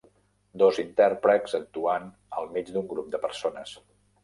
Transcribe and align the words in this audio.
Dos 0.61 0.79
intèrprets 0.83 1.53
actuant 1.59 2.09
al 2.41 2.51
mig 2.57 2.73
d'un 2.79 2.91
grup 2.97 3.15
de 3.19 3.23
persones. 3.29 3.79